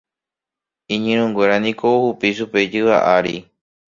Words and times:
Iñirũnguéra 0.93 1.55
niko 1.61 1.85
ohupi 1.97 2.27
chupe 2.37 2.57
ijyva 2.65 2.97
ári. 3.15 3.35